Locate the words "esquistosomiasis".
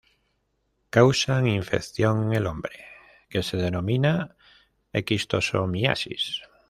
4.93-6.41